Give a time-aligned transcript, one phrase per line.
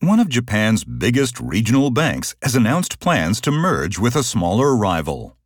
[0.00, 5.37] One of Japan's biggest regional banks has announced plans to merge with a smaller rival.